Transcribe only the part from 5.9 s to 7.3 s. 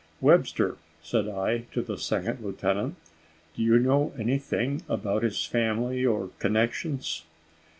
or connections?"